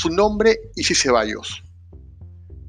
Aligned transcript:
Su 0.00 0.08
nombre, 0.08 0.58
Isis 0.76 1.02
Ceballos, 1.02 1.62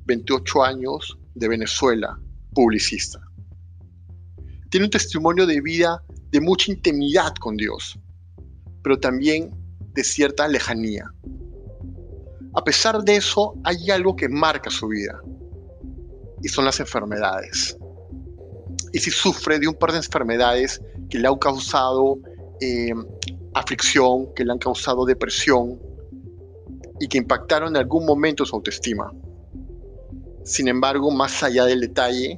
28 0.03 0.63
años, 0.65 1.17
de 1.33 1.47
Venezuela, 1.47 2.19
publicista. 2.53 3.21
Tiene 4.69 4.87
un 4.87 4.91
testimonio 4.91 5.45
de 5.45 5.61
vida 5.61 6.03
de 6.29 6.41
mucha 6.41 6.73
intimidad 6.73 7.33
con 7.35 7.55
Dios, 7.55 7.97
pero 8.83 8.99
también 8.99 9.49
de 9.93 10.03
cierta 10.03 10.45
lejanía. 10.49 11.05
A 12.53 12.65
pesar 12.65 13.01
de 13.01 13.15
eso, 13.15 13.53
hay 13.63 13.89
algo 13.91 14.13
que 14.13 14.27
marca 14.27 14.69
su 14.69 14.89
vida, 14.89 15.17
y 16.43 16.49
son 16.49 16.65
las 16.65 16.81
enfermedades. 16.81 17.77
Y 18.91 18.99
si 18.99 19.09
sufre 19.09 19.57
de 19.57 19.69
un 19.69 19.75
par 19.75 19.93
de 19.93 19.99
enfermedades 19.99 20.81
que 21.09 21.17
le 21.17 21.29
han 21.29 21.37
causado 21.37 22.19
eh, 22.59 22.93
aflicción, 23.53 24.33
que 24.35 24.43
le 24.43 24.51
han 24.51 24.59
causado 24.59 25.05
depresión 25.05 25.79
y 27.01 27.07
que 27.07 27.17
impactaron 27.17 27.69
en 27.69 27.77
algún 27.77 28.05
momento 28.05 28.45
su 28.45 28.55
autoestima. 28.55 29.11
Sin 30.43 30.67
embargo, 30.67 31.09
más 31.09 31.41
allá 31.41 31.65
del 31.65 31.81
detalle, 31.81 32.37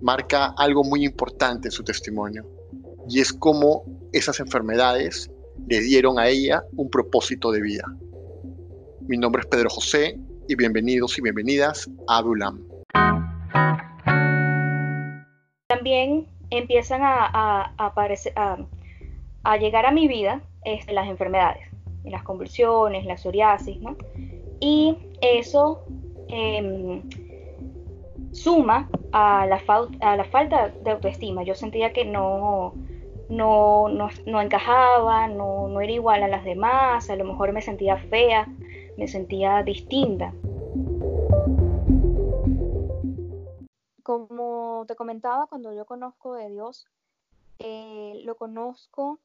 marca 0.00 0.54
algo 0.56 0.84
muy 0.84 1.04
importante 1.04 1.66
en 1.66 1.72
su 1.72 1.82
testimonio, 1.82 2.46
y 3.08 3.18
es 3.18 3.32
cómo 3.32 3.82
esas 4.12 4.38
enfermedades 4.38 5.28
le 5.66 5.80
dieron 5.80 6.20
a 6.20 6.28
ella 6.28 6.62
un 6.76 6.88
propósito 6.88 7.50
de 7.50 7.62
vida. 7.62 7.84
Mi 9.08 9.18
nombre 9.18 9.40
es 9.40 9.48
Pedro 9.48 9.68
José 9.68 10.16
y 10.46 10.54
bienvenidos 10.54 11.18
y 11.18 11.22
bienvenidas 11.22 11.90
a 12.06 12.18
Adulam. 12.18 12.60
También 15.66 16.28
empiezan 16.50 17.00
a, 17.02 17.74
aparecer, 17.76 18.34
a, 18.36 19.56
llegar 19.56 19.84
a 19.86 19.90
mi 19.90 20.06
vida 20.06 20.42
este, 20.64 20.92
las 20.92 21.08
enfermedades, 21.08 21.69
las 22.04 22.22
convulsiones, 22.22 23.04
la 23.04 23.16
psoriasis, 23.16 23.80
¿no? 23.80 23.96
Y 24.60 24.96
eso 25.20 25.84
em, 26.28 27.02
suma 28.32 28.88
a 29.12 29.46
la, 29.46 29.58
falta 29.58 30.68
de 30.68 30.90
autoestima. 30.90 31.42
Yo 31.42 31.54
sentía 31.54 31.92
que 31.92 32.04
no, 32.04 32.74
no, 33.28 33.88
no, 33.88 34.40
encajaba, 34.40 35.28
no, 35.28 35.68
no, 35.68 35.80
era 35.80 35.92
igual 35.92 36.22
a 36.22 36.28
las 36.28 36.44
demás, 36.44 37.10
a 37.10 37.16
lo 37.16 37.24
mejor 37.24 37.52
me 37.52 37.62
sentía 37.62 37.96
fea, 37.96 38.48
me 38.96 39.08
sentía 39.08 39.62
distinta. 39.62 40.32
Como 44.02 44.84
te 44.86 44.96
comentaba, 44.96 45.46
cuando 45.46 45.72
yo 45.72 45.84
conozco 45.84 46.34
de 46.34 46.50
Dios, 46.50 46.86
eh, 47.58 48.20
lo 48.24 48.36
conozco 48.36 49.20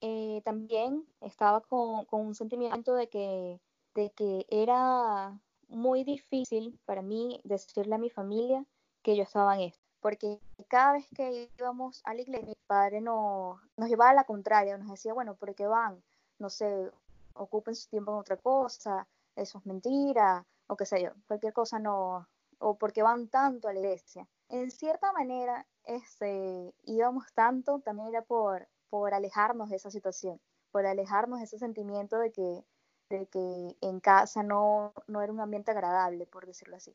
eh, 0.00 0.42
también, 0.44 1.06
estaba 1.20 1.60
con, 1.60 2.04
con, 2.06 2.26
un 2.26 2.34
sentimiento 2.34 2.94
de 2.94 3.08
que, 3.08 3.60
de 3.94 4.10
que 4.10 4.46
era 4.48 5.38
muy 5.68 6.04
difícil 6.04 6.78
para 6.84 7.02
mí 7.02 7.40
decirle 7.44 7.94
a 7.94 7.98
mi 7.98 8.10
familia 8.10 8.64
que 9.02 9.16
yo 9.16 9.22
estaba 9.22 9.54
en 9.56 9.62
esto, 9.62 9.84
porque 10.00 10.40
cada 10.68 10.92
vez 10.92 11.06
que 11.14 11.50
íbamos 11.58 12.00
a 12.04 12.14
la 12.14 12.22
iglesia, 12.22 12.46
mi 12.46 12.54
padre 12.66 13.00
no, 13.00 13.60
nos 13.76 13.88
llevaba 13.88 14.10
a 14.10 14.14
la 14.14 14.24
contraria, 14.24 14.76
nos 14.78 14.90
decía, 14.90 15.14
bueno, 15.14 15.34
¿por 15.34 15.54
qué 15.54 15.66
van? 15.66 16.02
No 16.38 16.50
sé, 16.50 16.90
ocupen 17.34 17.74
su 17.74 17.88
tiempo 17.88 18.12
en 18.12 18.18
otra 18.18 18.36
cosa, 18.36 19.06
eso 19.36 19.58
es 19.58 19.66
mentira, 19.66 20.46
o 20.66 20.76
qué 20.76 20.86
sé 20.86 21.02
yo, 21.02 21.10
cualquier 21.26 21.52
cosa 21.52 21.78
no, 21.78 22.28
o 22.58 22.76
porque 22.76 23.02
van 23.02 23.28
tanto 23.28 23.68
a 23.68 23.72
la 23.72 23.80
iglesia. 23.80 24.28
En 24.48 24.70
cierta 24.70 25.12
manera, 25.12 25.66
este, 25.84 26.74
íbamos 26.84 27.32
tanto, 27.34 27.80
también 27.80 28.08
era 28.08 28.22
por, 28.22 28.68
por 28.90 29.14
alejarnos 29.14 29.70
de 29.70 29.76
esa 29.76 29.90
situación, 29.90 30.40
por 30.70 30.86
alejarnos 30.86 31.38
de 31.38 31.44
ese 31.44 31.58
sentimiento 31.58 32.18
de 32.18 32.32
que 32.32 32.64
de 33.10 33.26
que 33.26 33.76
en 33.80 34.00
casa 34.00 34.42
no, 34.42 34.92
no 35.06 35.22
era 35.22 35.32
un 35.32 35.40
ambiente 35.40 35.70
agradable, 35.70 36.26
por 36.26 36.46
decirlo 36.46 36.76
así. 36.76 36.94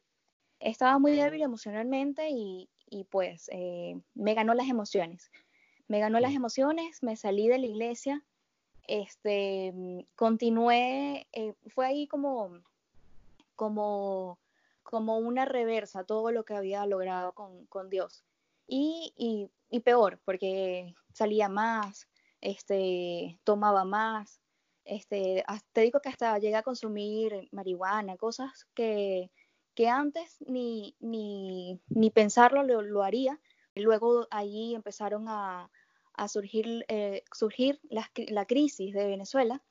Estaba 0.60 1.00
muy 1.00 1.14
débil 1.16 1.42
emocionalmente 1.42 2.30
y, 2.30 2.70
y 2.90 3.04
pues 3.06 3.50
eh, 3.52 4.00
me 4.14 4.34
ganó 4.34 4.54
las 4.54 4.70
emociones. 4.70 5.32
Me 5.88 6.00
ganó 6.00 6.20
las 6.20 6.34
emociones, 6.34 7.04
me 7.04 7.18
salí 7.18 7.48
de 7.48 7.58
la 7.58 7.66
iglesia, 7.66 8.24
este, 8.88 9.74
continué, 10.16 11.28
eh, 11.34 11.56
fue 11.68 11.86
ahí 11.86 12.08
como, 12.08 12.62
como, 13.56 14.40
como 14.84 15.18
una 15.18 15.46
reversa 15.46 16.06
todo 16.06 16.32
lo 16.32 16.46
que 16.46 16.56
había 16.56 16.86
logrado 16.86 17.34
con, 17.34 17.66
con 17.66 17.90
Dios. 17.90 18.24
Y, 18.76 19.52
peor, 19.86 20.20
porque 20.26 20.96
salía 21.14 21.48
más, 21.48 22.08
este, 22.42 23.40
tomaba 23.44 23.86
más, 23.86 24.40
este, 24.84 25.44
te 25.74 25.82
digo 25.82 26.00
que 26.02 26.10
hasta 26.10 26.40
llegué 26.40 26.56
a 26.56 26.64
consumir 26.64 27.50
marihuana, 27.52 28.18
cosas 28.18 28.66
que, 28.74 29.30
que 29.76 29.90
antes 29.90 30.38
ni, 30.48 30.96
ni, 31.00 31.80
ni 31.88 32.10
pensarlo 32.10 32.64
lo, 32.64 33.04
haría. 33.04 33.40
Luego 33.76 34.28
allí 34.32 34.74
empezaron 34.74 35.30
a, 35.30 35.70
a 36.16 36.28
surgir, 36.28 36.84
eh, 36.88 37.24
surgir 37.32 37.80
la, 37.90 38.10
la, 38.30 38.46
crisis 38.46 38.94
de 38.94 39.06
Venezuela, 39.06 39.62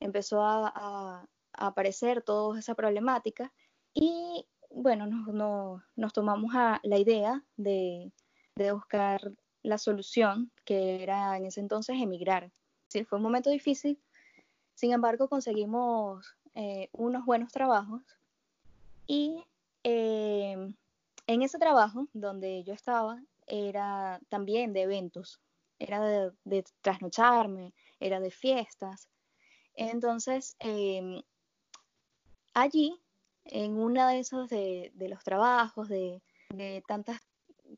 empezó 0.00 0.42
a, 0.42 1.26
aparecer 1.52 2.22
toda 2.22 2.58
esa 2.58 2.74
problemática 2.74 3.52
y 3.92 4.46
bueno, 4.70 5.06
nos, 5.06 5.82
nos 5.96 6.12
tomamos 6.12 6.52
la 6.82 6.98
idea 6.98 7.44
de, 7.56 8.12
de, 8.64 8.72
buscar 8.72 9.32
la 9.62 9.78
solución, 9.78 10.50
que 10.64 11.02
era 11.02 11.36
en 11.36 11.46
ese 11.46 11.60
entonces 11.60 11.96
emigrar. 12.00 12.50
Sí, 12.88 13.04
fue 13.04 13.18
un 13.18 13.22
momento 13.22 13.50
difícil, 13.50 13.98
sin 14.80 14.92
embargo, 14.92 15.28
conseguimos 15.28 16.34
eh, 16.54 16.88
unos 16.92 17.26
buenos 17.26 17.52
trabajos 17.52 18.02
y 19.06 19.44
eh, 19.84 20.72
en 21.26 21.42
ese 21.42 21.58
trabajo 21.58 22.08
donde 22.14 22.64
yo 22.64 22.72
estaba 22.72 23.22
era 23.46 24.20
también 24.30 24.72
de 24.72 24.82
eventos, 24.82 25.38
era 25.78 26.32
de, 26.44 26.64
trasnocharme, 26.80 27.74
era 27.98 28.20
de 28.20 28.30
fiestas. 28.30 29.10
Entonces, 29.74 30.56
em, 30.60 31.22
allí, 32.54 32.98
en 33.44 33.76
uno 33.76 34.06
de 34.06 34.20
esos 34.20 34.48
de, 34.48 34.92
los 34.96 35.22
trabajos, 35.22 35.88
de, 35.88 36.22
de 36.54 36.82
tantas 36.88 37.20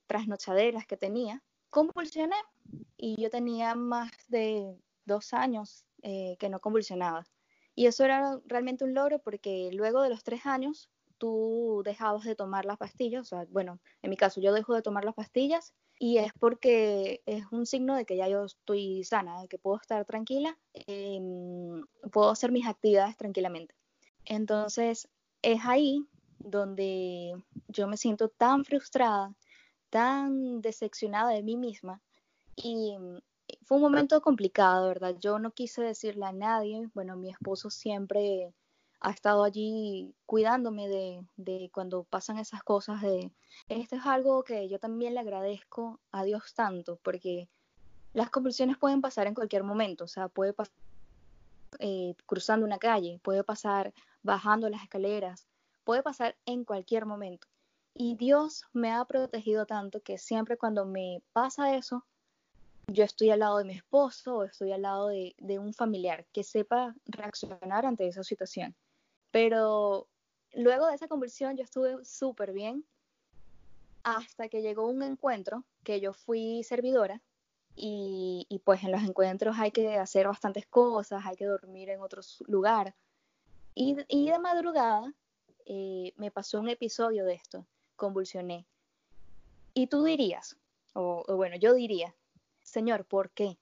trasnochaderas 0.06 0.86
que 0.86 0.96
tenía, 0.96 1.42
convulsioné 1.70 2.36
y 2.96 3.20
yo 3.20 3.30
tenía 3.30 3.74
más 3.74 4.10
de 4.28 4.76
dos 5.04 5.32
años 5.32 5.84
eh, 6.02 6.36
que 6.38 6.48
no 6.48 6.60
convulsionaba. 6.60 7.24
Y 7.74 7.86
eso 7.86 8.04
era 8.04 8.38
realmente 8.44 8.84
un 8.84 8.94
logro 8.94 9.18
porque 9.18 9.70
luego 9.72 10.02
de 10.02 10.10
los 10.10 10.22
tres 10.22 10.46
años 10.46 10.90
tú 11.18 11.82
dejabas 11.84 12.24
de 12.24 12.34
tomar 12.34 12.64
las 12.64 12.78
pastillas, 12.78 13.22
o 13.22 13.24
sea, 13.24 13.46
bueno, 13.50 13.78
en 14.02 14.10
mi 14.10 14.16
caso 14.16 14.40
yo 14.40 14.52
dejo 14.52 14.74
de 14.74 14.82
tomar 14.82 15.04
las 15.04 15.14
pastillas 15.14 15.72
y 15.98 16.18
es 16.18 16.32
porque 16.32 17.22
es 17.26 17.44
un 17.52 17.64
signo 17.64 17.94
de 17.94 18.04
que 18.04 18.16
ya 18.16 18.28
yo 18.28 18.44
estoy 18.44 19.04
sana, 19.04 19.40
de 19.42 19.46
que 19.48 19.56
puedo 19.56 19.76
estar 19.76 20.04
tranquila, 20.04 20.58
em, 20.74 21.86
puedo 22.10 22.30
hacer 22.30 22.50
mis 22.50 22.66
actividades 22.66 23.16
tranquilamente. 23.16 23.74
Entonces, 24.24 25.08
es 25.42 25.60
ahí 25.64 26.04
donde 26.38 27.40
yo 27.68 27.86
me 27.86 27.96
siento 27.96 28.28
tan 28.28 28.64
frustrada, 28.64 29.32
tan 29.92 30.62
decepcionada 30.62 31.32
de 31.32 31.42
mí 31.42 31.56
misma. 31.58 32.00
Y 32.56 32.96
fue 33.64 33.76
un 33.76 33.82
momento 33.82 34.22
complicado, 34.22 34.88
¿verdad? 34.88 35.16
Yo 35.20 35.38
no 35.38 35.50
quise 35.50 35.82
decirle 35.82 36.24
a 36.24 36.32
nadie, 36.32 36.88
bueno, 36.94 37.14
mi 37.16 37.28
esposo 37.28 37.68
siempre 37.68 38.54
ha 39.00 39.10
estado 39.10 39.44
allí 39.44 40.14
cuidándome 40.24 40.88
de, 40.88 41.26
de, 41.36 41.70
cuando 41.74 42.04
pasan 42.04 42.38
esas 42.38 42.62
cosas 42.62 43.02
de 43.02 43.30
esto 43.68 43.96
es 43.96 44.06
algo 44.06 44.44
que 44.44 44.68
yo 44.68 44.78
también 44.78 45.12
le 45.12 45.20
agradezco 45.20 46.00
a 46.10 46.24
Dios 46.24 46.54
tanto 46.54 46.98
porque 47.02 47.48
las 48.14 48.30
convulsiones 48.30 48.78
pueden 48.78 49.00
pasar 49.00 49.26
en 49.26 49.34
cualquier 49.34 49.64
momento. 49.64 50.04
O 50.04 50.08
sea 50.08 50.28
puede 50.28 50.52
pasar 50.52 50.74
eh, 51.80 52.14
cruzando 52.26 52.64
una 52.64 52.78
calle 52.78 53.18
puede 53.22 53.44
pasar 53.44 53.92
bajando 54.22 54.68
las 54.68 54.82
escaleras 54.82 55.48
puede 55.84 56.02
pasar 56.02 56.36
en 56.46 56.64
cualquier 56.64 57.06
momento 57.06 57.48
y 57.94 58.16
Dios 58.16 58.64
me 58.72 58.92
ha 58.92 59.04
protegido 59.04 59.66
tanto 59.66 60.00
que 60.00 60.18
siempre 60.18 60.56
cuando 60.56 60.84
me 60.84 61.22
pasa 61.32 61.76
eso 61.76 62.04
yo 62.86 63.04
estoy 63.04 63.30
al 63.30 63.40
lado 63.40 63.58
de 63.58 63.64
mi 63.64 63.74
esposo 63.74 64.38
o 64.38 64.44
estoy 64.44 64.72
al 64.72 64.82
lado 64.82 65.08
de, 65.08 65.34
un 65.58 65.72
familiar 65.72 66.26
que 66.32 66.44
sepa 66.44 66.94
reaccionar 67.06 67.86
ante 67.86 68.06
esa 68.06 68.24
situación. 68.24 68.74
Pero 69.30 70.08
luego 70.52 70.86
de 70.86 70.94
esa 70.94 71.08
conversión 71.08 71.56
yo 71.56 71.64
estuve 71.64 72.04
súper 72.04 72.52
bien 72.52 72.84
hasta 74.02 74.48
que 74.48 74.62
llegó 74.62 74.88
un 74.88 75.02
encuentro 75.02 75.64
que 75.84 76.00
yo 76.00 76.12
fui 76.12 76.62
servidora 76.64 77.22
y, 77.74 78.60
pues 78.64 78.82
en 78.84 78.92
los 78.92 79.02
encuentros 79.02 79.56
hay 79.58 79.70
que 79.70 79.96
hacer 79.96 80.26
bastantes 80.26 80.66
cosas, 80.66 81.24
hay 81.24 81.36
que 81.36 81.46
dormir 81.46 81.88
en 81.88 82.02
otro 82.02 82.20
lugar. 82.46 82.94
Y, 83.74 83.94
de 83.94 84.38
madrugada 84.38 85.14
eh, 85.64 86.12
me 86.16 86.30
pasó 86.30 86.60
un 86.60 86.68
episodio 86.68 87.24
de 87.24 87.34
esto, 87.34 87.66
convulsioné. 87.96 88.66
Y 89.74 89.86
tú 89.86 90.04
dirías, 90.04 90.56
o 90.94 91.24
bueno, 91.36 91.56
yo 91.56 91.74
diría, 91.74 92.14
Señor, 92.62 93.04
¿por 93.04 93.30
qué? 93.30 93.58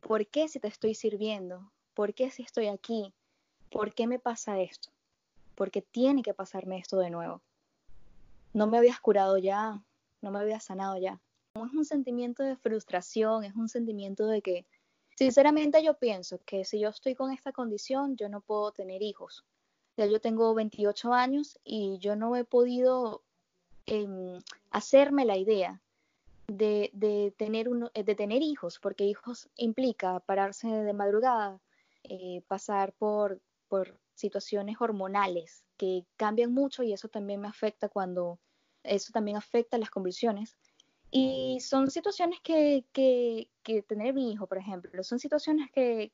¿Por 0.00 0.26
qué 0.26 0.48
si 0.48 0.60
te 0.60 0.68
estoy 0.68 0.94
sirviendo? 0.94 1.70
¿Por 1.94 2.14
qué 2.14 2.30
si 2.30 2.42
estoy 2.42 2.68
aquí? 2.68 3.12
¿por 3.70 3.94
qué 3.94 4.06
me 4.06 4.18
pasa 4.18 4.60
esto? 4.60 4.90
¿Por 5.54 5.70
qué 5.70 5.82
tiene 5.82 6.22
que 6.22 6.34
pasarme 6.34 6.78
esto 6.78 6.98
de 6.98 7.10
nuevo? 7.10 7.42
No 8.52 8.66
me 8.66 8.78
habías 8.78 9.00
curado 9.00 9.38
ya, 9.38 9.82
no 10.22 10.30
me 10.30 10.38
habías 10.38 10.64
sanado 10.64 10.96
ya. 10.96 11.20
Es 11.54 11.72
un 11.72 11.84
sentimiento 11.84 12.42
de 12.42 12.56
frustración, 12.56 13.44
es 13.44 13.54
un 13.54 13.68
sentimiento 13.68 14.26
de 14.26 14.42
que, 14.42 14.66
sinceramente 15.16 15.82
yo 15.82 15.94
pienso 15.98 16.38
que 16.44 16.64
si 16.64 16.80
yo 16.80 16.88
estoy 16.88 17.14
con 17.14 17.32
esta 17.32 17.52
condición, 17.52 18.16
yo 18.16 18.28
no 18.28 18.40
puedo 18.40 18.72
tener 18.72 19.02
hijos. 19.02 19.44
Ya 19.96 20.06
yo 20.06 20.20
tengo 20.20 20.54
28 20.54 21.12
años 21.12 21.58
y 21.64 21.98
yo 21.98 22.14
no 22.14 22.36
he 22.36 22.44
podido 22.44 23.22
em, 23.88 24.38
hacerme 24.70 25.24
la 25.24 25.36
idea 25.36 25.80
de, 26.48 27.34
tener 27.36 27.68
uno, 27.68 27.90
de 27.94 28.14
tener 28.14 28.42
hijos, 28.42 28.78
porque 28.78 29.04
hijos 29.04 29.48
implica 29.56 30.20
pararse 30.20 30.68
de 30.68 30.92
madrugada, 30.92 31.60
eh, 32.04 32.42
pasar 32.48 32.92
por, 32.92 33.40
situaciones 34.14 34.76
hormonales 34.80 35.62
que 35.76 36.04
cambian 36.16 36.52
mucho 36.52 36.82
y 36.82 36.92
eso 36.92 37.06
también 37.06 37.40
me 37.40 37.46
afecta 37.46 37.88
cuando, 37.88 38.38
eso 38.82 39.12
también 39.12 39.36
afecta 39.36 39.78
las 39.78 39.90
convulsiones. 39.90 40.56
Y 41.10 41.60
son 41.60 41.90
situaciones 41.90 42.40
que, 42.40 42.84
tener 43.86 44.14
mi 44.14 44.32
hijo, 44.32 44.46
por 44.46 44.58
ejemplo, 44.58 45.04
son 45.04 45.20
situaciones 45.20 45.70
que 45.70 46.10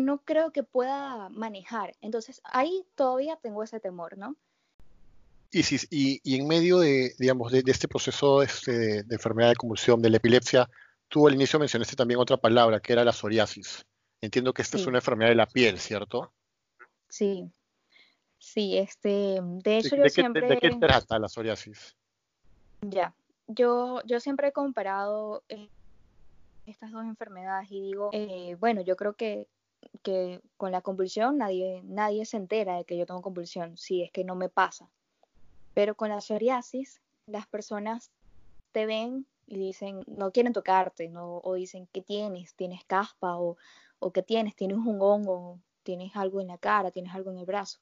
no 0.00 0.18
creo 0.18 0.50
que 0.50 0.62
pueda 0.62 1.30
manejar. 1.30 1.94
Entonces 2.02 2.42
ahí 2.44 2.84
todavía 2.94 3.36
tengo 3.36 3.62
ese 3.62 3.80
temor, 3.80 4.18
¿no? 4.18 4.36
Y, 5.50 5.62
si, 5.62 5.76
y, 5.90 6.20
y 6.22 6.38
en 6.38 6.46
medio 6.46 6.78
de, 6.78 7.14
digamos, 7.18 7.50
de, 7.50 7.62
este 7.66 7.88
proceso 7.88 8.42
este, 8.42 9.02
de, 9.04 9.14
enfermedad 9.14 9.50
de 9.50 9.56
convulsión, 9.56 10.02
de 10.02 10.10
la 10.10 10.18
epilepsia, 10.18 10.68
tú 11.08 11.26
al 11.26 11.34
inicio 11.34 11.58
mencionaste 11.58 11.96
también 11.96 12.20
otra 12.20 12.36
palabra, 12.36 12.80
que 12.80 12.92
era 12.92 13.04
la 13.04 13.12
psoriasis. 13.12 13.86
Entiendo 14.20 14.52
que 14.52 14.62
esta 14.62 14.76
es 14.76 14.86
una 14.86 14.98
enfermedad 14.98 15.30
de 15.30 15.36
la 15.36 15.46
piel, 15.46 15.78
¿cierto? 15.78 16.32
Sí, 17.08 17.50
sí, 18.38 18.76
este, 18.76 19.40
de 19.42 19.78
hecho 19.78 19.96
yo 19.96 20.02
¿De 20.02 20.10
siempre... 20.10 20.48
¿De 20.48 20.58
qué 20.58 20.70
trata 20.70 21.18
la 21.18 21.28
psoriasis? 21.28 21.96
Ya, 22.82 23.14
yo, 23.46 24.02
yo 24.04 24.20
siempre 24.20 24.48
he 24.48 24.52
comparado 24.52 25.44
eh, 25.48 25.68
estas 26.66 26.92
dos 26.92 27.04
enfermedades 27.04 27.70
y 27.70 27.80
digo, 27.80 28.10
eh, 28.12 28.56
bueno, 28.60 28.82
yo 28.82 28.96
creo 28.96 29.14
que, 29.14 29.46
que 30.02 30.42
con 30.56 30.72
la 30.72 30.82
convulsión 30.82 31.38
nadie, 31.38 31.80
nadie 31.84 32.26
se 32.26 32.36
entera 32.36 32.76
de 32.76 32.84
que 32.84 32.98
yo 32.98 33.06
tengo 33.06 33.22
convulsión, 33.22 33.76
si 33.78 34.02
es 34.02 34.10
que 34.10 34.24
no 34.24 34.34
me 34.34 34.48
pasa. 34.48 34.90
Pero 35.78 35.94
con 35.94 36.08
la 36.08 36.20
psoriasis, 36.20 37.00
las 37.28 37.46
personas 37.46 38.10
te 38.72 38.84
ven 38.84 39.28
y 39.46 39.58
dicen, 39.58 40.02
no 40.08 40.32
quieren 40.32 40.52
tocarte, 40.52 41.08
¿no? 41.08 41.40
o 41.44 41.54
dicen, 41.54 41.86
¿qué 41.92 42.02
tienes? 42.02 42.52
¿Tienes 42.54 42.84
caspa? 42.84 43.38
O, 43.38 43.56
o 44.00 44.10
¿qué 44.10 44.24
tienes? 44.24 44.56
¿Tienes 44.56 44.78
un 44.78 45.00
hongo? 45.00 45.60
¿Tienes 45.84 46.16
algo 46.16 46.40
en 46.40 46.48
la 46.48 46.58
cara? 46.58 46.90
¿Tienes 46.90 47.14
algo 47.14 47.30
en 47.30 47.38
el 47.38 47.44
brazo? 47.44 47.78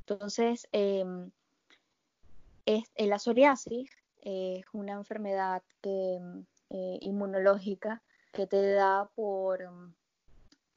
Entonces, 0.00 0.68
em, 0.72 1.30
es, 2.66 2.92
eh, 2.96 3.06
la 3.06 3.18
psoriasis 3.18 3.88
es 4.20 4.66
una 4.74 4.92
enfermedad 4.92 5.62
que, 5.80 6.20
eh, 6.68 6.98
inmunológica 7.00 8.02
que 8.34 8.46
te 8.46 8.74
da 8.74 9.08
por, 9.14 9.70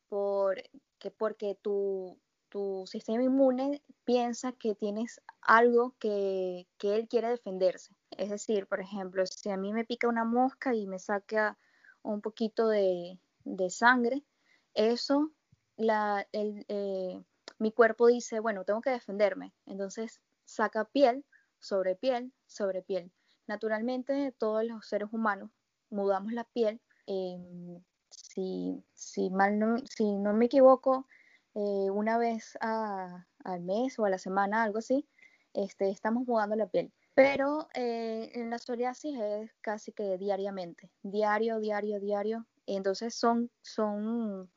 por 0.07 0.63
que 0.99 1.11
porque 1.11 1.55
tu, 1.61 2.17
tu 2.55 2.85
sistema 2.87 3.21
inmune 3.21 3.81
piensa 4.05 4.53
que 4.53 4.75
tienes 4.75 5.21
algo 5.41 5.93
que, 5.99 6.65
él 6.83 7.07
quiere 7.09 7.27
defenderse. 7.27 7.93
Es 8.11 8.29
decir, 8.29 8.65
por 8.65 8.79
ejemplo, 8.79 9.25
si 9.25 9.49
a 9.49 9.57
mí 9.57 9.73
me 9.73 9.83
pica 9.83 10.07
una 10.07 10.23
mosca 10.23 10.73
y 10.73 10.87
me 10.87 10.97
saca 10.97 11.57
un 12.01 12.21
poquito 12.21 12.69
de, 12.69 13.19
sangre, 13.67 14.23
eso, 14.73 15.33
la, 15.75 16.25
eh, 16.31 17.21
mi 17.59 17.73
cuerpo 17.73 18.07
dice, 18.07 18.39
bueno, 18.39 18.63
tengo 18.63 18.79
que 18.79 18.91
defenderme. 18.91 19.51
Entonces 19.65 20.21
saca 20.45 20.85
piel 20.85 21.25
sobre 21.59 21.97
piel 21.97 22.31
sobre 22.45 22.81
piel. 22.81 23.11
Naturalmente, 23.47 24.33
todos 24.37 24.63
los 24.63 24.87
seres 24.87 25.09
humanos 25.11 25.51
mudamos 25.89 26.31
la 26.31 26.45
piel. 26.45 26.79
Em, 27.05 27.83
si, 28.11 28.81
si, 28.93 29.29
mal 29.29 29.59
no, 29.59 29.75
si 29.79 30.05
no 30.15 30.31
me 30.31 30.45
equivoco, 30.45 31.05
eh, 31.55 31.89
una 31.89 32.17
vez 32.17 32.57
al 32.61 33.61
mes 33.61 33.97
o 33.97 34.05
a 34.05 34.09
la 34.09 34.17
semana, 34.17 34.63
algo 34.63 34.79
así, 34.79 35.07
este, 35.53 35.89
estamos 35.89 36.27
mudando 36.27 36.55
la 36.55 36.67
piel. 36.67 36.91
Pero 37.13 37.69
eh, 37.73 38.29
en 38.33 38.49
la 38.49 38.59
psoriasis 38.59 39.17
es 39.17 39.53
casi 39.61 39.93
que 39.93 40.17
diariamente, 40.17 40.91
diario, 41.01 41.59
diario, 41.59 41.99
diario. 42.01 42.45
Entonces 42.65 43.15
son, 43.15 43.49
son 43.61 44.51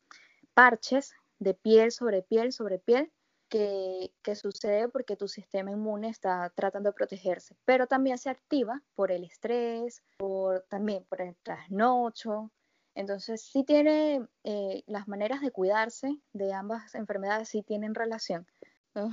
parches 0.54 1.14
de 1.38 1.54
piel 1.54 1.92
sobre 1.92 2.22
piel 2.22 2.52
sobre 2.52 2.80
piel 2.80 3.12
que, 3.48 4.12
que, 4.22 4.34
sucede 4.34 4.88
porque 4.88 5.16
tu 5.16 5.28
sistema 5.28 5.70
inmune 5.70 6.08
está 6.08 6.50
tratando 6.54 6.90
de 6.90 6.94
protegerse, 6.94 7.56
pero 7.64 7.86
también 7.86 8.18
se 8.18 8.28
activa 8.28 8.82
por 8.94 9.12
el 9.12 9.24
estrés, 9.24 10.02
por, 10.18 10.66
también 10.68 11.04
por 11.08 11.22
el 11.22 11.36
trasnocho, 11.36 12.50
entonces, 12.98 13.42
sí 13.42 13.62
tiene 13.62 14.26
eh, 14.42 14.82
las 14.88 15.06
maneras 15.06 15.40
de 15.40 15.52
cuidarse 15.52 16.18
de 16.32 16.52
ambas 16.52 16.96
enfermedades, 16.96 17.48
sí 17.48 17.62
tienen 17.62 17.94
relación. 17.94 18.44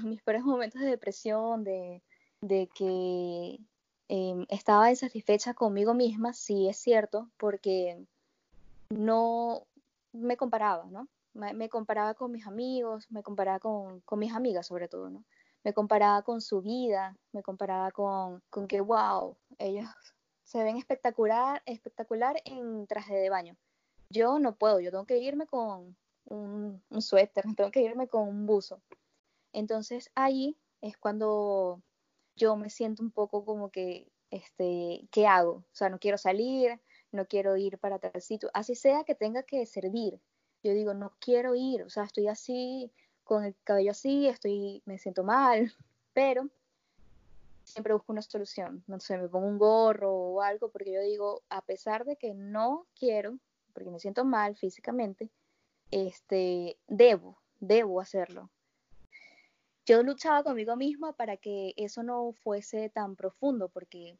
Mis 0.03 0.23
peores 0.23 0.43
momentos 0.43 0.81
de 0.81 0.87
depresión, 0.87 1.63
de, 1.63 2.01
que 2.73 3.59
em, 4.07 4.45
estaba 4.49 4.89
insatisfecha 4.89 5.53
conmigo 5.53 5.93
misma, 5.93 6.33
sí 6.33 6.67
es 6.67 6.77
cierto, 6.77 7.29
porque 7.37 8.03
no 8.89 9.67
me 10.13 10.35
comparaba, 10.35 10.85
¿no? 10.85 11.07
Me, 11.33 11.69
comparaba 11.69 12.15
con 12.15 12.31
mis 12.31 12.47
amigos, 12.47 13.05
me 13.11 13.21
comparaba 13.21 13.59
con, 13.59 14.01
mis 14.17 14.33
amigas 14.33 14.65
sobre 14.65 14.87
todo, 14.87 15.11
¿no? 15.11 15.23
Me 15.63 15.73
comparaba 15.73 16.23
con 16.23 16.41
su 16.41 16.63
vida, 16.63 17.15
me 17.33 17.43
comparaba 17.43 17.91
con, 17.91 18.41
con 18.49 18.67
que, 18.67 18.81
wow, 18.81 19.37
ellos 19.59 19.87
se 20.43 20.63
ven 20.63 20.77
espectacular, 20.77 21.61
espectacular 21.67 22.41
en 22.45 22.87
traje 22.87 23.13
de 23.13 23.29
baño 23.29 23.55
yo 24.09 24.39
no 24.39 24.55
puedo, 24.55 24.79
yo 24.79 24.91
tengo 24.91 25.05
que 25.05 25.17
irme 25.17 25.47
con 25.47 25.95
un, 26.25 26.83
suéter, 26.99 27.43
tengo 27.57 27.71
que 27.71 27.81
irme 27.81 28.07
con 28.07 28.27
un 28.27 28.45
buzo. 28.45 28.81
Entonces 29.53 30.11
ahí 30.15 30.57
es 30.81 30.97
cuando 30.97 31.81
yo 32.35 32.55
me 32.55 32.69
siento 32.69 33.03
un 33.03 33.11
poco 33.11 33.45
como 33.45 33.69
que, 33.69 34.11
este, 34.31 35.07
¿qué 35.11 35.27
hago? 35.27 35.51
O 35.51 35.65
sea, 35.75 35.89
no 35.89 35.99
quiero 35.99 36.17
salir, 36.17 36.79
no 37.11 37.25
quiero 37.25 37.55
ir 37.55 37.77
para 37.77 37.99
tal 37.99 38.21
sitio, 38.21 38.49
así 38.53 38.75
sea 38.75 39.03
que 39.03 39.15
tenga 39.15 39.43
que 39.43 39.65
servir. 39.65 40.19
Yo 40.63 40.73
digo, 40.73 40.93
no 40.93 41.13
quiero 41.19 41.55
ir, 41.55 41.83
o 41.83 41.89
sea, 41.89 42.03
estoy 42.03 42.27
así, 42.27 42.91
con 43.23 43.43
el 43.43 43.55
cabello 43.63 43.91
así, 43.91 44.27
estoy, 44.27 44.81
me 44.85 44.97
siento 44.97 45.23
mal, 45.23 45.73
pero 46.13 46.49
siempre 47.63 47.93
busco 47.93 48.11
una 48.13 48.21
solución. 48.21 48.83
No 48.87 48.99
sé, 48.99 49.17
me 49.17 49.27
pongo 49.27 49.47
un 49.47 49.57
gorro 49.57 50.13
o 50.13 50.41
algo, 50.41 50.69
porque 50.69 50.93
yo 50.93 51.01
digo, 51.01 51.43
a 51.49 51.61
pesar 51.61 52.05
de 52.05 52.15
que 52.15 52.33
no 52.33 52.87
quiero, 52.97 53.37
porque 53.75 53.91
me 53.91 53.99
siento 53.99 54.25
mal 54.25 54.55
físicamente, 54.55 55.29
este, 55.91 56.77
debo, 56.87 57.37
debo 57.59 57.99
hacerlo. 57.99 58.49
Yo 59.85 60.01
luchaba 60.01 60.43
conmigo 60.43 60.75
misma 60.75 61.13
para 61.13 61.37
que 61.37 61.73
eso 61.77 62.01
no 62.01 62.31
fuese 62.31 62.89
tan 62.89 63.15
profundo, 63.15 63.67
porque 63.67 64.17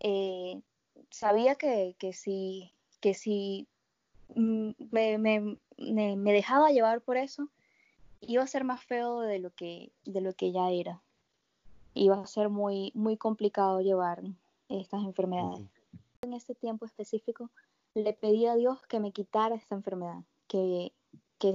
eh, 0.00 0.60
sabía 1.10 1.54
que, 1.54 1.94
que, 1.98 2.12
si, 2.12 2.72
que 3.00 3.14
si 3.14 3.68
mm, 4.34 4.70
me, 4.90 5.18
me, 5.18 5.58
me, 5.78 6.32
dejaba 6.32 6.70
llevar 6.70 7.02
por 7.02 7.16
eso, 7.16 7.48
iba 8.20 8.42
a 8.42 8.48
ser 8.48 8.64
más 8.64 8.82
feo 8.82 9.20
de 9.20 9.38
lo 9.38 9.50
que, 9.50 9.92
de 10.04 10.20
lo 10.20 10.32
que 10.32 10.50
ya 10.50 10.70
era. 10.70 11.00
Iba 11.94 12.20
a 12.20 12.26
ser 12.26 12.48
muy, 12.48 12.90
muy 12.94 13.16
complicado 13.16 13.80
llevar 13.82 14.22
estas 14.68 15.04
enfermedades. 15.04 15.68
En 16.22 16.32
este 16.32 16.54
tiempo 16.54 16.86
específico, 16.86 17.50
le 17.94 18.12
pedí 18.12 18.46
a 18.46 18.54
Dios 18.54 18.80
que 18.86 19.00
me 19.00 19.12
quitara 19.12 19.54
esta 19.54 19.74
enfermedad, 19.74 20.22
que, 20.46 20.92
que, 21.38 21.54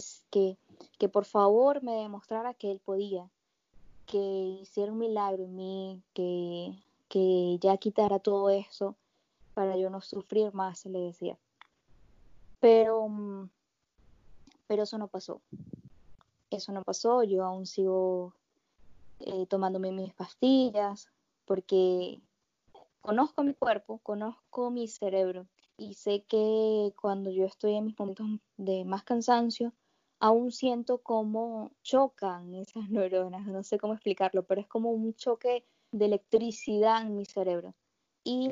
que, 0.97 1.09
por 1.09 1.25
favor 1.25 1.81
me 1.83 1.93
demostrara 1.93 2.53
que 2.53 2.71
Él 2.71 2.81
podía, 2.83 3.29
que 4.05 4.17
hiciera 4.61 4.91
un 4.91 4.99
milagro 4.99 5.43
en 5.43 5.55
mí, 5.55 6.03
que, 6.13 6.83
que 7.07 7.57
ya 7.59 7.77
quitara 7.77 8.19
todo 8.19 8.49
eso 8.49 8.95
para 9.53 9.77
yo 9.77 9.89
no 9.89 10.01
sufrir 10.01 10.53
más, 10.53 10.85
le 10.85 10.99
decía. 10.99 11.37
Pero, 12.59 13.07
mm, 13.07 13.49
pero 14.67 14.83
eso 14.83 14.97
no 14.97 15.07
pasó. 15.07 15.41
Eso 16.51 16.71
no 16.71 16.83
pasó, 16.83 17.23
yo 17.23 17.43
aún 17.43 17.65
sigo 17.65 18.33
eh, 19.19 19.45
tomándome 19.47 19.91
mis 19.91 20.13
pastillas 20.13 21.09
porque 21.45 22.19
conozco 23.01 23.43
mi 23.43 23.53
cuerpo, 23.53 23.99
conozco 24.03 24.71
mi 24.71 24.87
cerebro 24.87 25.47
y 25.77 25.93
sé 25.95 26.23
que 26.23 26.93
cuando 26.99 27.29
yo 27.31 27.45
estoy 27.45 27.75
en 27.75 27.85
mis 27.85 27.99
momentos 27.99 28.27
de 28.57 28.85
más 28.85 29.03
cansancio, 29.03 29.73
aún 30.19 30.51
siento 30.51 30.99
cómo 30.99 31.71
chocan 31.83 32.53
esas 32.55 32.89
neuronas, 32.89 33.45
no 33.47 33.63
sé 33.63 33.77
cómo 33.77 33.93
explicarlo, 33.93 34.43
pero 34.43 34.61
es 34.61 34.67
como 34.67 34.91
un 34.91 35.13
choque 35.15 35.65
de 35.91 36.05
electricidad 36.05 37.01
en 37.01 37.15
mi 37.15 37.25
cerebro. 37.25 37.73
Y 38.23 38.49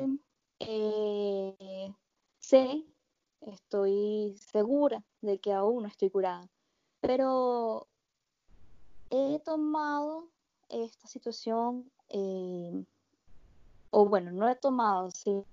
eh, 0.60 1.92
sé, 2.38 2.84
estoy 3.40 4.36
segura 4.38 5.02
de 5.20 5.38
que 5.38 5.52
aún 5.52 5.82
no 5.82 5.88
estoy 5.88 6.10
curada, 6.10 6.48
Pero 7.00 7.88
he 9.10 9.40
tomado 9.40 10.28
esta 10.68 11.06
situación, 11.08 11.90
eh, 12.08 12.84
o 13.90 14.06
bueno, 14.06 14.32
no 14.32 14.48
he 14.48 14.54
tomado, 14.56 15.10
sino 15.10 15.44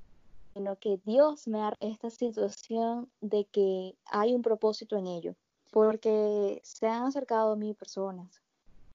que 0.80 1.00
Dios 1.06 1.48
me 1.48 1.60
da 1.60 1.78
esta 1.80 2.10
situación 2.10 3.10
de 3.22 3.46
que 3.46 3.96
hay 4.06 4.34
un 4.34 4.42
propósito 4.42 4.98
en 4.98 5.08
ello, 5.08 5.36
porque 5.72 6.62
se 6.64 6.88
han 6.88 7.04
acercado 7.04 7.54
a 7.54 7.56
mí 7.56 7.74
personas 7.74 8.42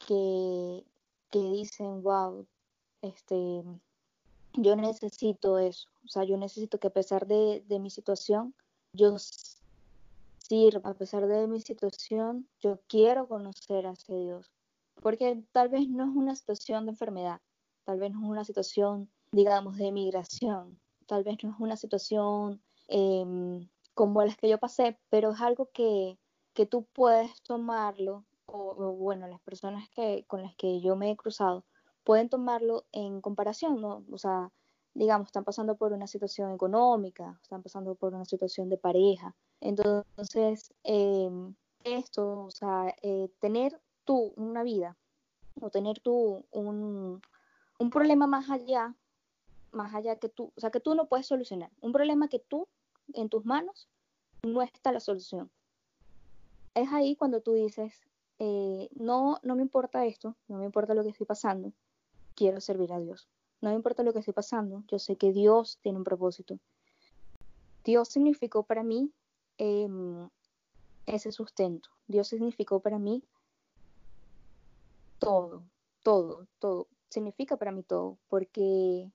que, 0.07 0.85
que 1.31 1.39
dicen, 1.39 2.03
wow, 2.03 2.47
este, 3.03 3.63
yo 4.53 4.77
necesito 4.77 5.59
eso, 5.59 5.89
o 6.05 6.09
sea, 6.09 6.25
yo 6.25 6.37
necesito 6.37 6.79
que 6.79 6.89
a 6.89 6.93
pesar 6.93 7.27
de, 7.27 7.65
de 7.67 7.79
mi 7.79 7.91
situación, 7.91 8.55
yo 8.93 9.17
sirva, 10.39 10.91
a 10.91 10.95
pesar 10.95 11.27
de 11.27 11.47
mi 11.47 11.61
situación, 11.61 12.49
yo 12.61 12.79
quiero 12.87 13.27
conocer 13.27 13.87
a 13.87 13.95
Dios, 14.09 14.53
porque 15.03 15.43
tal 15.53 15.69
vez 15.69 15.89
no 15.89 16.05
es 16.05 16.15
una 16.15 16.37
situación 16.37 16.85
de 16.85 16.93
enfermedad, 16.93 17.41
tal 17.85 17.99
vez 17.99 18.13
no 18.13 18.21
es 18.21 18.31
una 18.31 18.45
situación, 18.45 19.11
digamos, 19.33 19.77
de 19.77 19.93
migración, 19.93 20.79
tal 21.07 21.25
vez 21.25 21.43
no 21.43 21.51
es 21.51 21.57
una 21.59 21.77
situación 21.77 22.61
em, 22.89 23.69
como 23.95 24.23
las 24.23 24.37
que 24.37 24.49
yo 24.49 24.59
pasé, 24.59 24.99
pero 25.09 25.33
es 25.33 25.41
algo 25.41 25.71
que, 25.73 26.19
que 26.55 26.67
tú 26.67 26.85
puedes 26.93 27.43
tomarlo, 27.43 28.25
o, 28.47 28.75
bueno, 28.93 29.27
las 29.27 29.41
personas 29.41 29.89
que, 29.91 30.25
con 30.27 30.43
las 30.43 30.55
que 30.57 30.81
yo 30.81 30.97
me 30.97 31.11
he 31.11 31.17
cruzado, 31.17 31.65
pueden 32.05 32.29
tomarlo 32.29 32.85
en 32.93 33.21
comparación, 33.21 33.81
¿no? 33.81 34.05
O 34.13 34.19
sea, 34.19 34.53
digamos, 34.95 35.29
están 35.29 35.45
pasando 35.45 35.77
por 35.77 35.93
una 35.93 36.07
situación 36.07 36.53
económica, 36.53 37.39
están 37.43 37.63
pasando 37.63 37.95
por 37.95 38.15
una 38.15 38.25
situación 38.25 38.69
de 38.69 38.79
pareja. 38.79 39.35
Entonces, 39.61 40.73
eh, 40.85 41.31
esto, 41.85 42.45
o 42.45 42.51
sea, 42.51 42.95
eh, 43.03 43.31
tener 43.41 43.81
tú 44.05 44.33
una 44.37 44.63
vida 44.63 44.97
o 45.61 45.71
tener 45.71 46.01
tú 46.01 46.45
un, 46.51 47.21
un 47.79 47.91
problema 47.91 48.27
más 48.27 48.51
allá, 48.51 48.95
más 49.77 49.95
allá 49.95 50.17
que 50.17 50.29
tú, 50.29 50.53
o 50.57 50.61
sea, 50.61 50.71
que 50.71 50.81
tú 50.81 50.95
no 50.95 51.07
puedes 51.07 51.27
solucionar, 51.27 51.71
un 51.81 51.93
problema 51.93 52.29
que 52.29 52.41
tú, 52.41 52.67
en 53.15 53.29
tus 53.29 53.45
manos, 53.45 53.89
no 54.43 54.63
está 54.63 54.93
la 54.93 55.01
solución. 55.01 55.51
Es 56.75 56.93
ahí 56.93 57.15
cuando 57.17 57.41
tú 57.41 57.53
dices, 57.53 58.03
eh, 58.39 58.89
no, 58.95 59.39
no 59.43 59.55
me 59.55 59.63
importa 59.63 60.05
esto, 60.05 60.37
no 60.49 60.59
me 60.59 60.65
importa 60.65 60.95
lo 60.95 61.03
que 61.03 61.11
estoy 61.11 61.27
pasando, 61.27 61.73
quiero 62.35 62.61
servir 62.61 62.93
a 62.93 62.99
Dios. 62.99 63.29
No 63.61 63.71
me 63.71 63.77
importa 63.77 64.03
lo 64.03 64.13
que 64.13 64.19
esté 64.19 64.33
pasando, 64.33 64.83
yo 64.89 64.99
sé 64.99 65.17
que 65.17 65.33
Dios 65.33 65.79
tiene 65.83 65.99
un 65.99 66.05
propósito. 66.05 66.59
Dios 67.85 68.09
significó 68.09 68.65
para 68.65 68.83
mí 68.83 69.13
eh, 69.59 69.89
ese 71.07 71.33
sustento. 71.33 71.89
Dios 72.09 72.29
significó 72.29 72.81
para 72.81 72.99
mí 72.99 73.23
todo, 75.19 75.63
todo, 76.03 76.47
todo. 76.59 76.89
Significa 77.09 77.57
para 77.57 77.73
mí 77.73 77.83
todo, 77.83 78.19
porque 78.29 79.11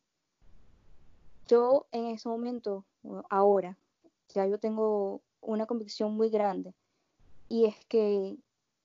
yo 1.51 1.85
en 1.91 2.05
ese 2.05 2.29
momento, 2.29 2.85
ahora, 3.29 3.77
ya 4.29 4.47
yo 4.47 4.57
tengo 4.57 5.21
una 5.41 5.65
convicción 5.65 6.15
muy 6.15 6.29
grande 6.29 6.73
y 7.49 7.65
es 7.65 7.75
que 7.87 8.37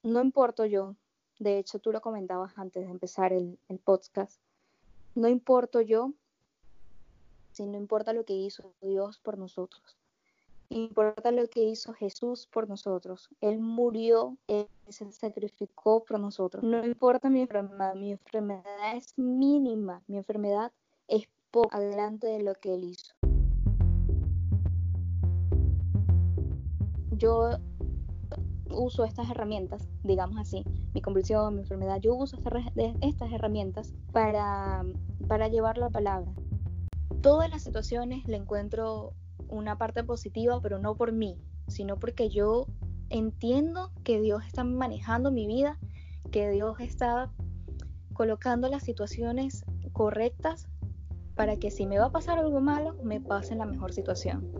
no 0.02 0.20
importo 0.20 0.64
yo, 0.64 0.96
de 1.38 1.58
hecho 1.58 1.78
tú 1.78 1.92
lo 1.92 2.00
comentabas 2.00 2.58
antes 2.58 2.85
de 2.85 2.90
empezar 2.90 3.32
el, 3.32 3.56
el 3.68 3.78
podcast, 3.78 4.40
no 5.14 5.28
importo 5.28 5.80
yo, 5.80 6.12
sino 7.52 7.78
importa 7.78 8.12
lo 8.12 8.25
que 8.25 8.35
hizo 8.35 8.75
Dios 8.82 9.20
por 9.20 9.38
nosotros. 9.38 9.96
Importa 10.68 11.30
lo 11.30 11.49
que 11.49 11.62
hizo 11.62 11.94
Jesús 11.94 12.49
por 12.49 12.68
nosotros. 12.68 13.28
Él 13.40 13.61
murió, 13.61 14.37
Él 14.49 14.66
se 14.88 15.11
sacrificó 15.12 16.04
por 16.04 16.18
nosotros. 16.18 16.64
No 16.64 16.85
importa 16.85 17.30
mi 17.30 17.42
enfermedad, 17.42 17.94
mi 17.94 18.11
enfermedad 18.11 18.96
es 18.96 19.16
mínima, 19.16 20.02
mi 20.08 20.16
enfermedad 20.16 20.73
es 21.06 21.28
poco 21.56 21.75
adelante 21.75 22.26
de 22.26 22.42
lo 22.42 22.54
que 22.54 22.75
Él 22.75 22.84
hizo. 22.84 23.14
Yo 27.12 27.48
uso 28.68 29.04
estas 29.04 29.30
herramientas, 29.30 29.88
digamos 30.02 30.38
así, 30.38 30.64
mi 30.92 31.00
convulsión, 31.00 31.54
mi 31.54 31.62
enfermedad, 31.62 31.98
yo 31.98 32.14
uso 32.14 32.36
estas 33.00 33.32
herramientas 33.32 33.94
para, 34.12 34.84
para 35.28 35.48
llevar 35.48 35.78
la 35.78 35.88
palabra. 35.88 36.30
Todas 37.22 37.48
las 37.48 37.62
situaciones 37.62 38.28
le 38.28 38.36
encuentro 38.36 39.14
una 39.48 39.78
parte 39.78 40.04
positiva, 40.04 40.60
pero 40.60 40.78
no 40.78 40.94
por 40.94 41.12
mí, 41.12 41.38
sino 41.68 41.96
porque 41.96 42.28
yo 42.28 42.66
entiendo 43.08 43.92
que 44.04 44.20
Dios 44.20 44.44
está 44.44 44.62
manejando 44.62 45.32
mi 45.32 45.46
vida, 45.46 45.78
que 46.30 46.50
Dios 46.50 46.80
está 46.80 47.32
colocando 48.12 48.68
las 48.68 48.82
situaciones 48.82 49.64
correctas 49.94 50.68
para 51.37 51.57
que 51.57 51.71
si 51.71 51.87
me 51.87 51.99
va 51.99 52.07
a 52.07 52.12
pasar 52.12 52.38
algo 52.38 52.61
malo, 52.61 52.97
me 53.05 53.21
pase 53.21 53.52
en 53.52 53.59
la 53.61 53.66
mejor 53.66 53.93
situación. 53.93 54.50